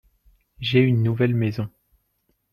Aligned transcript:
j'ai 0.59 0.79
une 0.79 1.03
nouvelle 1.03 1.35
maison. 1.35 1.69